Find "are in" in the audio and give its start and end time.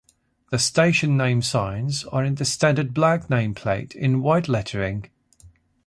2.05-2.33